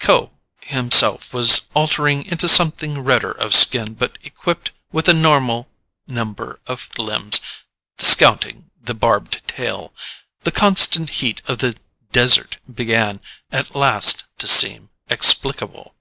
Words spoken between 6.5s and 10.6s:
of limbs, discounting the barbed tail. The